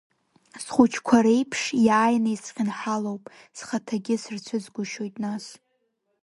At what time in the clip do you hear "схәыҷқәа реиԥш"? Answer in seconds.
0.63-1.61